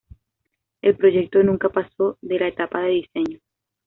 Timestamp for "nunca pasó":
1.43-2.17